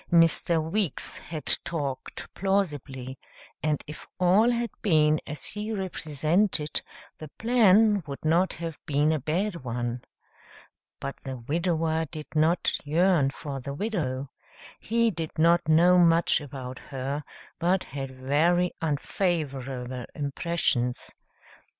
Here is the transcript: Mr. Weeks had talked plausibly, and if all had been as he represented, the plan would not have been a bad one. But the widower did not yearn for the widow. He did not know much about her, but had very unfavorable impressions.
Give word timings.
Mr. 0.11 0.59
Weeks 0.71 1.17
had 1.19 1.45
talked 1.63 2.27
plausibly, 2.33 3.19
and 3.61 3.83
if 3.85 4.07
all 4.19 4.49
had 4.49 4.71
been 4.81 5.19
as 5.27 5.45
he 5.45 5.71
represented, 5.71 6.81
the 7.19 7.27
plan 7.37 8.01
would 8.07 8.25
not 8.25 8.53
have 8.53 8.79
been 8.87 9.11
a 9.11 9.19
bad 9.19 9.57
one. 9.57 10.01
But 10.99 11.17
the 11.17 11.37
widower 11.37 12.05
did 12.05 12.25
not 12.33 12.73
yearn 12.83 13.29
for 13.29 13.59
the 13.59 13.75
widow. 13.75 14.31
He 14.79 15.11
did 15.11 15.37
not 15.37 15.67
know 15.67 15.99
much 15.99 16.41
about 16.41 16.79
her, 16.89 17.23
but 17.59 17.83
had 17.83 18.09
very 18.09 18.71
unfavorable 18.81 20.05
impressions. 20.15 21.11